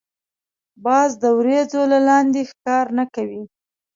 [0.85, 3.43] باز د وریځو له لاندی ښکار نه کوي